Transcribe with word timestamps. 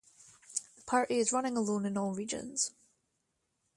The 0.77 0.81
party 0.81 1.19
is 1.19 1.31
running 1.31 1.55
alone 1.55 1.85
in 1.85 1.95
all 1.95 2.15
regions. 2.15 2.71